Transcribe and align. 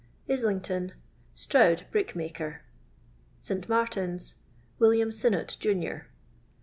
Islington 0.27 0.93
Stroud, 1.35 1.85
Brickmaker. 1.91 2.63
St. 3.43 3.69
Martin's. 3.69 4.37
Wm. 4.79 5.11
Sinnott, 5.11 5.55
Junior. 5.59 6.07